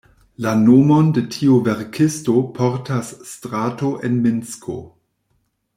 La 0.43 0.53
nomon 0.61 1.11
de 1.17 1.23
tiu 1.35 1.57
verkisto 1.67 2.35
portas 2.57 3.13
strato 3.35 3.93
en 4.09 4.21
Minsko. 4.25 4.79